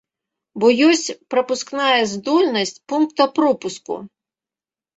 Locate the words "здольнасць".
2.15-2.75